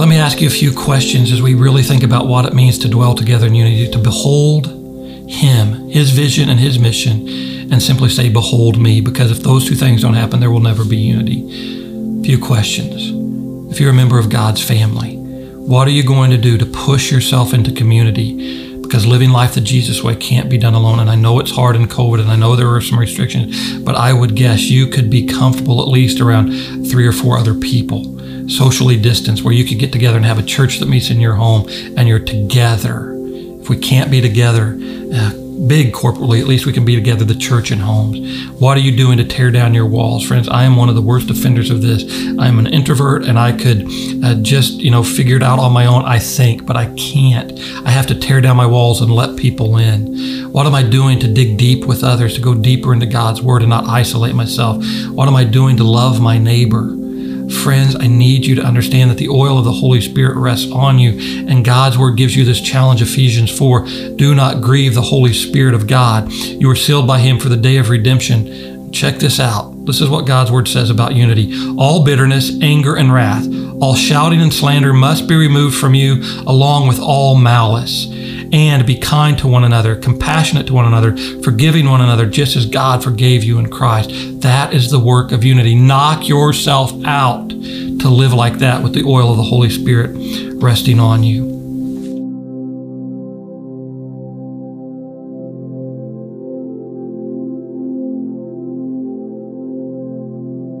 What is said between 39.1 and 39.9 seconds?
to tear down your